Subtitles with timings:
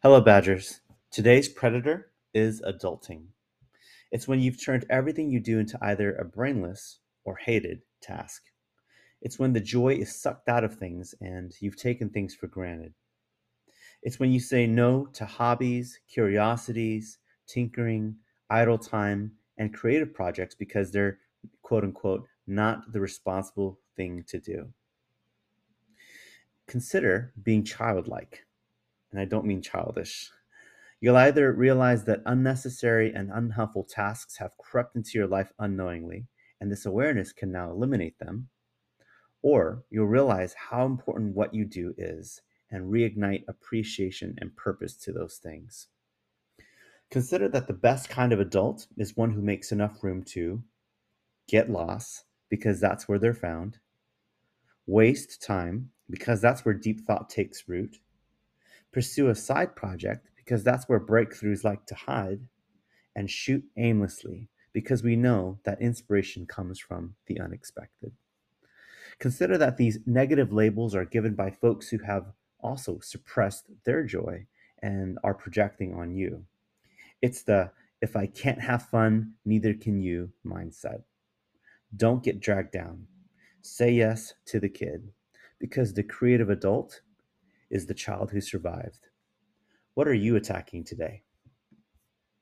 [0.00, 0.80] Hello, Badgers.
[1.10, 3.24] Today's predator is adulting.
[4.12, 8.44] It's when you've turned everything you do into either a brainless or hated task.
[9.22, 12.94] It's when the joy is sucked out of things and you've taken things for granted.
[14.00, 17.18] It's when you say no to hobbies, curiosities,
[17.48, 18.18] tinkering,
[18.48, 21.18] idle time, and creative projects because they're
[21.62, 24.68] quote unquote not the responsible thing to do.
[26.68, 28.44] Consider being childlike,
[29.10, 30.30] and I don't mean childish.
[31.00, 36.26] You'll either realize that unnecessary and unhelpful tasks have crept into your life unknowingly,
[36.60, 38.48] and this awareness can now eliminate them,
[39.42, 45.12] or you'll realize how important what you do is and reignite appreciation and purpose to
[45.12, 45.86] those things.
[47.10, 50.62] Consider that the best kind of adult is one who makes enough room to
[51.48, 53.78] get lost, because that's where they're found,
[54.86, 57.98] waste time, because that's where deep thought takes root,
[58.92, 62.40] pursue a side project, because that's where breakthroughs like to hide,
[63.14, 68.12] and shoot aimlessly, because we know that inspiration comes from the unexpected.
[69.18, 72.26] Consider that these negative labels are given by folks who have
[72.60, 74.46] also suppressed their joy
[74.82, 76.44] and are projecting on you.
[77.20, 81.02] It's the if I can't have fun, neither can you mindset.
[81.96, 83.06] Don't get dragged down.
[83.60, 85.10] Say yes to the kid
[85.58, 87.00] because the creative adult
[87.70, 89.08] is the child who survived.
[89.94, 91.22] What are you attacking today?